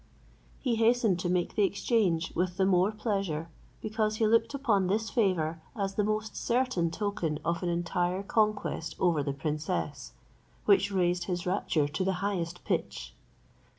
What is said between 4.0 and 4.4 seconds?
he